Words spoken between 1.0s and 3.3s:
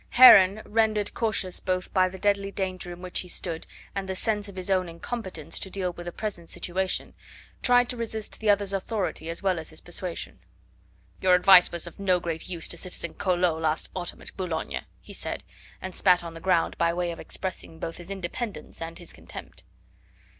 cautious both by the deadly danger in which he